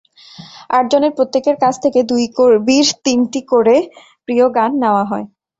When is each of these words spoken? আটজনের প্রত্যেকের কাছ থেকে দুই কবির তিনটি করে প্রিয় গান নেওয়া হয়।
আটজনের 0.71 1.15
প্রত্যেকের 1.17 1.55
কাছ 1.63 1.73
থেকে 1.83 1.99
দুই 2.11 2.23
কবির 2.37 2.85
তিনটি 3.05 3.41
করে 3.51 3.75
প্রিয় 4.25 4.45
গান 4.57 4.71
নেওয়া 4.83 5.03
হয়। 5.05 5.25